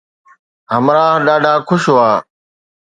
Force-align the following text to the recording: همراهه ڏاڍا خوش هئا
همراهه 0.73 1.23
ڏاڍا 1.25 1.53
خوش 1.67 1.83
هئا 1.95 2.13